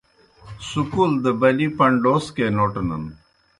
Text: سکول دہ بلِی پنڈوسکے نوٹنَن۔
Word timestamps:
سکول 0.69 1.11
دہ 1.23 1.31
بلِی 1.39 1.67
پنڈوسکے 1.77 2.45
نوٹنَن۔ 2.55 3.03